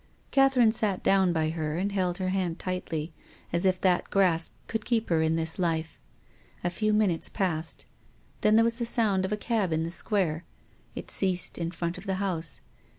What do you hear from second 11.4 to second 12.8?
in front of the house.